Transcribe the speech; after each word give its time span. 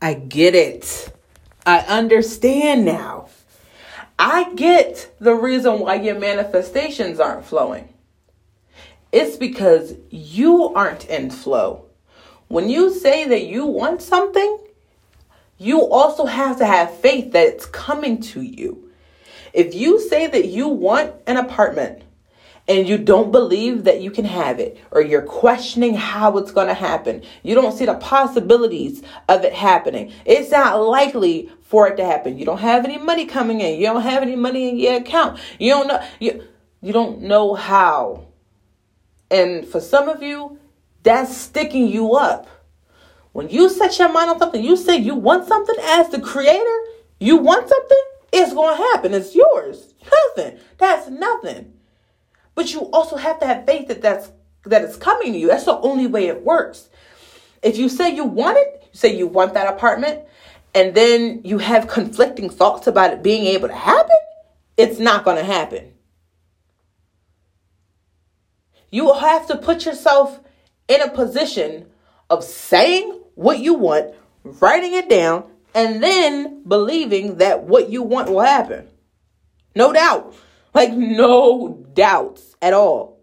I 0.00 0.14
get 0.14 0.54
it. 0.54 1.12
I 1.64 1.78
understand 1.80 2.84
now. 2.84 3.28
I 4.18 4.52
get 4.54 5.14
the 5.18 5.34
reason 5.34 5.80
why 5.80 5.96
your 5.96 6.18
manifestations 6.18 7.20
aren't 7.20 7.44
flowing. 7.44 7.92
It's 9.12 9.36
because 9.36 9.94
you 10.10 10.74
aren't 10.74 11.06
in 11.06 11.30
flow. 11.30 11.86
When 12.48 12.68
you 12.68 12.92
say 12.92 13.26
that 13.26 13.46
you 13.46 13.66
want 13.66 14.02
something, 14.02 14.58
you 15.58 15.86
also 15.86 16.26
have 16.26 16.58
to 16.58 16.66
have 16.66 16.98
faith 16.98 17.32
that 17.32 17.46
it's 17.46 17.66
coming 17.66 18.20
to 18.22 18.42
you. 18.42 18.90
If 19.52 19.74
you 19.74 19.98
say 20.00 20.26
that 20.26 20.48
you 20.48 20.68
want 20.68 21.14
an 21.26 21.38
apartment 21.38 22.02
and 22.68 22.88
you 22.88 22.98
don't 22.98 23.30
believe 23.30 23.84
that 23.84 24.00
you 24.00 24.10
can 24.10 24.24
have 24.24 24.58
it, 24.58 24.78
or 24.90 25.00
you're 25.00 25.22
questioning 25.22 25.94
how 25.94 26.36
it's 26.38 26.50
going 26.50 26.66
to 26.66 26.74
happen, 26.74 27.22
you 27.42 27.54
don't 27.54 27.76
see 27.76 27.86
the 27.86 27.94
possibilities 27.94 29.02
of 29.28 29.44
it 29.44 29.52
happening, 29.52 30.12
it's 30.24 30.50
not 30.50 30.80
likely 30.80 31.50
for 31.62 31.88
it 31.88 31.96
to 31.96 32.04
happen. 32.04 32.38
You 32.38 32.44
don't 32.44 32.58
have 32.58 32.84
any 32.84 32.98
money 32.98 33.26
coming 33.26 33.60
in, 33.60 33.78
you 33.78 33.86
don't 33.86 34.02
have 34.02 34.22
any 34.22 34.36
money 34.36 34.68
in 34.68 34.78
your 34.78 34.96
account, 34.96 35.38
you 35.58 35.70
don't 35.70 35.86
know, 35.86 36.04
you, 36.20 36.42
you 36.80 36.92
don't 36.92 37.22
know 37.22 37.54
how. 37.54 38.26
And 39.30 39.66
for 39.66 39.80
some 39.80 40.08
of 40.08 40.22
you, 40.22 40.58
that's 41.02 41.36
sticking 41.36 41.88
you 41.88 42.14
up. 42.14 42.48
When 43.32 43.48
you 43.48 43.68
set 43.68 43.98
your 43.98 44.08
mind 44.08 44.30
on 44.30 44.38
something, 44.38 44.64
you 44.64 44.76
say 44.76 44.96
you 44.96 45.14
want 45.14 45.46
something 45.46 45.76
as 45.80 46.08
the 46.08 46.20
creator, 46.20 46.78
you 47.20 47.36
want 47.36 47.68
something, 47.68 48.02
it's 48.32 48.52
going 48.52 48.76
to 48.76 48.82
happen. 48.82 49.14
It's 49.14 49.34
yours. 49.34 49.94
Nothing. 50.36 50.58
That's 50.78 51.08
nothing. 51.08 51.72
But 52.56 52.72
you 52.72 52.80
also 52.90 53.16
have 53.16 53.38
to 53.38 53.46
have 53.46 53.66
faith 53.66 53.86
that 53.86 54.02
that's 54.02 54.32
that 54.64 54.82
it's 54.82 54.96
coming 54.96 55.32
to 55.32 55.38
you. 55.38 55.46
That's 55.46 55.66
the 55.66 55.78
only 55.78 56.08
way 56.08 56.26
it 56.26 56.42
works. 56.42 56.88
If 57.62 57.76
you 57.76 57.88
say 57.88 58.12
you 58.12 58.24
want 58.24 58.58
it, 58.58 58.82
you 58.92 58.98
say 58.98 59.16
you 59.16 59.28
want 59.28 59.54
that 59.54 59.72
apartment, 59.72 60.24
and 60.74 60.94
then 60.94 61.42
you 61.44 61.58
have 61.58 61.86
conflicting 61.86 62.50
thoughts 62.50 62.88
about 62.88 63.12
it 63.12 63.22
being 63.22 63.44
able 63.44 63.68
to 63.68 63.74
happen, 63.74 64.16
it's 64.76 64.98
not 64.98 65.24
going 65.24 65.36
to 65.36 65.44
happen. 65.44 65.92
You 68.90 69.12
have 69.14 69.46
to 69.48 69.56
put 69.56 69.84
yourself 69.84 70.40
in 70.88 71.00
a 71.02 71.10
position 71.10 71.86
of 72.30 72.42
saying 72.42 73.20
what 73.34 73.58
you 73.58 73.74
want, 73.74 74.14
writing 74.42 74.94
it 74.94 75.08
down, 75.08 75.44
and 75.74 76.02
then 76.02 76.62
believing 76.64 77.36
that 77.36 77.64
what 77.64 77.90
you 77.90 78.02
want 78.02 78.30
will 78.30 78.40
happen. 78.40 78.88
No 79.74 79.92
doubt. 79.92 80.34
Like, 80.74 80.92
no 80.92 81.86
doubts 81.94 82.54
at 82.60 82.74
all. 82.74 83.20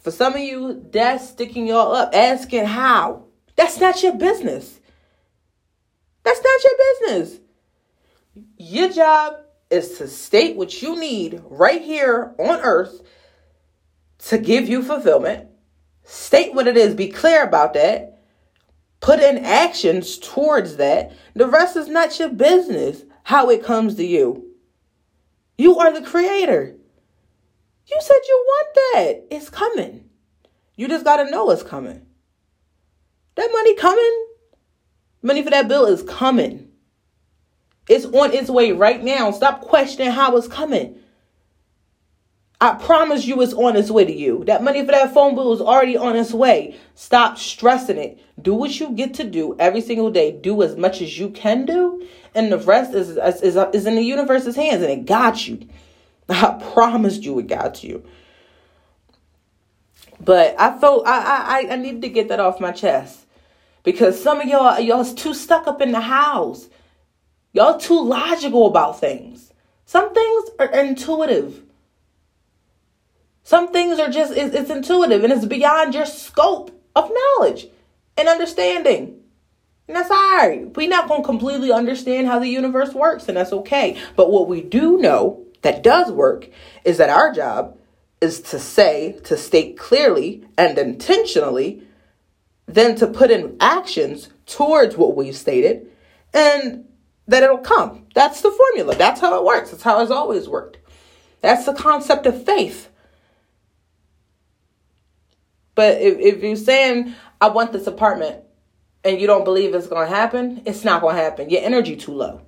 For 0.00 0.10
some 0.10 0.34
of 0.34 0.40
you, 0.40 0.86
that's 0.90 1.28
sticking 1.28 1.66
y'all 1.66 1.94
up, 1.94 2.14
asking 2.14 2.64
how. 2.66 3.24
That's 3.56 3.78
not 3.78 4.02
your 4.02 4.14
business. 4.14 4.80
That's 6.22 6.40
not 6.42 6.64
your 6.64 7.18
business. 7.18 7.40
Your 8.56 8.90
job 8.90 9.34
is 9.70 9.98
to 9.98 10.08
state 10.08 10.56
what 10.56 10.80
you 10.82 10.98
need 10.98 11.42
right 11.44 11.82
here 11.82 12.34
on 12.38 12.60
earth 12.60 13.02
to 14.18 14.38
give 14.38 14.68
you 14.68 14.82
fulfillment. 14.82 15.48
State 16.04 16.54
what 16.54 16.66
it 16.66 16.76
is, 16.76 16.94
be 16.94 17.08
clear 17.08 17.42
about 17.42 17.74
that, 17.74 18.18
Put 19.00 19.20
in 19.20 19.38
actions 19.38 20.18
towards 20.18 20.76
that. 20.76 21.12
The 21.34 21.46
rest 21.46 21.76
is 21.76 21.88
not 21.88 22.18
your 22.18 22.30
business 22.30 23.04
how 23.22 23.50
it 23.50 23.64
comes 23.64 23.94
to 23.96 24.04
you. 24.04 24.47
You 25.58 25.78
are 25.78 25.92
the 25.92 26.06
creator. 26.08 26.76
You 27.86 27.98
said 28.00 28.16
you 28.28 28.44
want 28.46 28.68
that. 28.74 29.36
It's 29.36 29.50
coming. 29.50 30.08
You 30.76 30.86
just 30.86 31.04
got 31.04 31.16
to 31.16 31.30
know 31.30 31.50
it's 31.50 31.64
coming. 31.64 32.06
That 33.34 33.50
money 33.52 33.74
coming. 33.74 34.26
Money 35.20 35.42
for 35.42 35.50
that 35.50 35.66
bill 35.66 35.86
is 35.86 36.04
coming. 36.04 36.68
It's 37.88 38.04
on 38.04 38.32
its 38.32 38.48
way 38.48 38.70
right 38.70 39.02
now. 39.02 39.32
Stop 39.32 39.62
questioning 39.62 40.12
how 40.12 40.36
it's 40.36 40.46
coming. 40.46 41.00
I 42.60 42.74
promise 42.74 43.24
you 43.24 43.40
it's 43.40 43.52
on 43.52 43.76
its 43.76 43.90
way 43.90 44.04
to 44.04 44.12
you. 44.12 44.42
That 44.46 44.64
money 44.64 44.84
for 44.84 44.90
that 44.90 45.14
phone 45.14 45.36
bill 45.36 45.52
is 45.52 45.60
already 45.60 45.96
on 45.96 46.16
its 46.16 46.32
way. 46.32 46.76
Stop 46.96 47.38
stressing 47.38 47.98
it. 47.98 48.18
Do 48.40 48.52
what 48.52 48.80
you 48.80 48.90
get 48.90 49.14
to 49.14 49.24
do 49.24 49.54
every 49.60 49.80
single 49.80 50.10
day. 50.10 50.32
Do 50.32 50.60
as 50.62 50.76
much 50.76 51.00
as 51.00 51.18
you 51.18 51.30
can 51.30 51.66
do, 51.66 52.04
and 52.34 52.50
the 52.50 52.58
rest 52.58 52.94
is 52.94 53.10
is, 53.10 53.42
is, 53.42 53.56
is 53.72 53.86
in 53.86 53.94
the 53.94 54.02
universe's 54.02 54.56
hands, 54.56 54.82
and 54.82 54.90
it 54.90 55.06
got 55.06 55.46
you. 55.46 55.68
I 56.28 56.60
promised 56.72 57.22
you 57.22 57.38
it 57.38 57.46
got 57.46 57.84
you. 57.84 58.04
But 60.20 60.56
I 60.58 60.76
felt 60.80 61.06
I 61.06 61.62
I 61.68 61.72
I 61.74 61.76
needed 61.76 62.02
to 62.02 62.08
get 62.08 62.28
that 62.28 62.40
off 62.40 62.60
my 62.60 62.72
chest 62.72 63.24
because 63.84 64.20
some 64.20 64.40
of 64.40 64.48
y'all 64.48 64.80
y'all's 64.80 65.14
too 65.14 65.32
stuck 65.32 65.68
up 65.68 65.80
in 65.80 65.92
the 65.92 66.00
house. 66.00 66.68
Y'all 67.52 67.78
too 67.78 68.00
logical 68.00 68.66
about 68.66 68.98
things. 68.98 69.52
Some 69.84 70.12
things 70.12 70.50
are 70.58 70.72
intuitive. 70.72 71.62
Some 73.48 73.72
things 73.72 73.98
are 73.98 74.10
just, 74.10 74.36
it's, 74.36 74.54
it's 74.54 74.68
intuitive 74.68 75.24
and 75.24 75.32
it's 75.32 75.46
beyond 75.46 75.94
your 75.94 76.04
scope 76.04 76.70
of 76.94 77.10
knowledge 77.10 77.66
and 78.18 78.28
understanding. 78.28 79.22
And 79.86 79.96
that's 79.96 80.10
all 80.10 80.36
right. 80.36 80.76
We're 80.76 80.86
not 80.86 81.08
going 81.08 81.22
to 81.22 81.26
completely 81.26 81.72
understand 81.72 82.26
how 82.26 82.40
the 82.40 82.48
universe 82.48 82.92
works, 82.92 83.26
and 83.26 83.38
that's 83.38 83.54
okay. 83.54 83.98
But 84.16 84.30
what 84.30 84.48
we 84.48 84.60
do 84.60 84.98
know 84.98 85.46
that 85.62 85.82
does 85.82 86.12
work 86.12 86.50
is 86.84 86.98
that 86.98 87.08
our 87.08 87.32
job 87.32 87.78
is 88.20 88.42
to 88.42 88.58
say, 88.58 89.18
to 89.24 89.38
state 89.38 89.78
clearly 89.78 90.44
and 90.58 90.76
intentionally, 90.76 91.84
then 92.66 92.96
to 92.96 93.06
put 93.06 93.30
in 93.30 93.56
actions 93.60 94.28
towards 94.44 94.94
what 94.98 95.16
we've 95.16 95.34
stated, 95.34 95.90
and 96.34 96.84
that 97.26 97.44
it'll 97.44 97.56
come. 97.56 98.08
That's 98.14 98.42
the 98.42 98.50
formula. 98.50 98.94
That's 98.94 99.22
how 99.22 99.38
it 99.38 99.44
works. 99.46 99.70
That's 99.70 99.84
how 99.84 100.02
it's 100.02 100.10
always 100.10 100.50
worked. 100.50 100.76
That's 101.40 101.64
the 101.64 101.72
concept 101.72 102.26
of 102.26 102.44
faith. 102.44 102.90
But 105.78 106.00
if, 106.02 106.18
if 106.18 106.42
you're 106.42 106.56
saying, 106.56 107.14
I 107.40 107.50
want 107.50 107.70
this 107.70 107.86
apartment 107.86 108.42
and 109.04 109.20
you 109.20 109.28
don't 109.28 109.44
believe 109.44 109.72
it's 109.76 109.86
going 109.86 110.10
to 110.10 110.12
happen, 110.12 110.60
it's 110.66 110.82
not 110.82 111.02
going 111.02 111.14
to 111.14 111.22
happen. 111.22 111.50
Your 111.50 111.62
energy 111.62 111.94
too 111.94 112.10
low. 112.10 112.40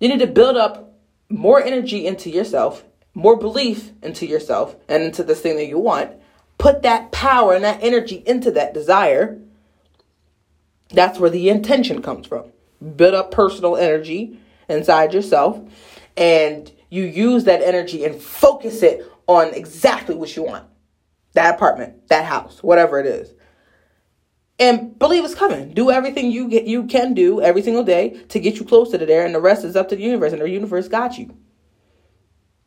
You 0.00 0.10
need 0.10 0.18
to 0.18 0.26
build 0.26 0.58
up 0.58 0.98
more 1.30 1.62
energy 1.62 2.06
into 2.06 2.28
yourself, 2.28 2.84
more 3.14 3.38
belief 3.38 3.90
into 4.02 4.26
yourself 4.26 4.76
and 4.86 5.02
into 5.02 5.24
this 5.24 5.40
thing 5.40 5.56
that 5.56 5.64
you 5.64 5.78
want. 5.78 6.12
Put 6.58 6.82
that 6.82 7.10
power 7.10 7.54
and 7.54 7.64
that 7.64 7.82
energy 7.82 8.22
into 8.26 8.50
that 8.50 8.74
desire. 8.74 9.40
That's 10.90 11.18
where 11.18 11.30
the 11.30 11.48
intention 11.48 12.02
comes 12.02 12.26
from. 12.26 12.52
Build 12.96 13.14
up 13.14 13.30
personal 13.30 13.78
energy 13.78 14.38
inside 14.68 15.14
yourself 15.14 15.58
and 16.18 16.70
you 16.90 17.04
use 17.04 17.44
that 17.44 17.62
energy 17.62 18.04
and 18.04 18.20
focus 18.20 18.82
it 18.82 19.10
on 19.26 19.54
exactly 19.54 20.14
what 20.14 20.36
you 20.36 20.42
want 20.42 20.66
that 21.34 21.54
apartment, 21.54 22.08
that 22.08 22.24
house, 22.24 22.62
whatever 22.62 22.98
it 22.98 23.06
is. 23.06 23.34
And 24.58 24.98
believe 24.98 25.24
it's 25.24 25.34
coming. 25.34 25.74
Do 25.74 25.90
everything 25.90 26.30
you 26.30 26.48
get 26.48 26.64
you 26.64 26.86
can 26.86 27.12
do 27.12 27.40
every 27.40 27.62
single 27.62 27.82
day 27.82 28.22
to 28.28 28.38
get 28.38 28.56
you 28.56 28.64
closer 28.64 28.96
to 28.96 29.04
there, 29.04 29.26
and 29.26 29.34
the 29.34 29.40
rest 29.40 29.64
is 29.64 29.76
up 29.76 29.88
to 29.88 29.96
the 29.96 30.02
universe, 30.02 30.32
and 30.32 30.40
the 30.40 30.48
universe 30.48 30.88
got 30.88 31.18
you. 31.18 31.36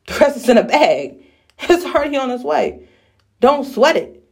The 0.07 0.13
rest 0.19 0.37
is 0.37 0.49
in 0.49 0.57
a 0.57 0.63
bag. 0.63 1.23
It's 1.59 1.83
already 1.85 2.15
on 2.17 2.29
its 2.29 2.43
way. 2.43 2.87
Don't 3.39 3.63
sweat 3.65 3.95
it. 3.95 4.23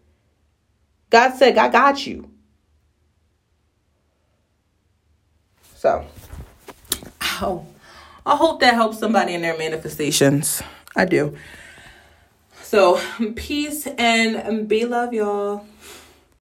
God 1.09 1.33
said, 1.33 1.57
I 1.57 1.69
got 1.69 2.05
you. 2.05 2.29
So, 5.75 6.05
oh, 7.41 7.65
I 8.25 8.35
hope 8.35 8.59
that 8.59 8.75
helps 8.75 8.99
somebody 8.99 9.33
in 9.33 9.41
their 9.41 9.57
manifestations. 9.57 10.61
I 10.95 11.05
do. 11.05 11.35
So, 12.65 12.99
peace 13.35 13.85
and 13.85 14.67
be 14.67 14.85
love, 14.85 15.13
y'all. 15.13 15.67